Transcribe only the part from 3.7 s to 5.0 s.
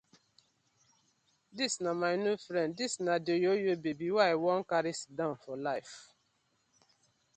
babi wey I won karry